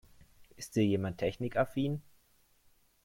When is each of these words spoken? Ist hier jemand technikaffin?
Ist 0.55 0.73
hier 0.73 0.83
jemand 0.87 1.19
technikaffin? 1.19 2.01